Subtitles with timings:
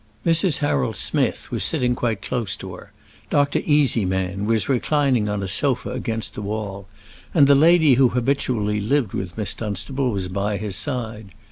[0.25, 0.57] Mrs.
[0.57, 2.91] Harold Smith was sitting quite close to her;
[3.29, 3.59] Dr.
[3.59, 6.87] Easyman was reclining on a sofa against the wall,
[7.35, 11.35] and the lady who habitually lived with Miss Dunstable was by his side.